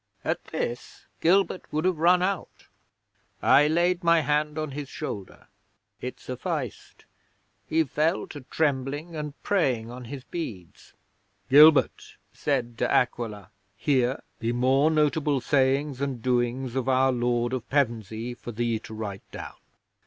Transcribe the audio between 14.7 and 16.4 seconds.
notable sayings and